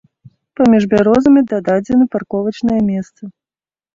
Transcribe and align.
Паміж 0.59 0.85
бярозамі 0.93 1.43
дададзены 1.51 2.05
парковачныя 2.15 2.79
месцы. 2.89 3.23